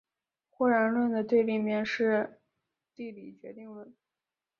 [0.49, 2.41] 或然论的对立面是
[2.95, 3.95] 地理决定论。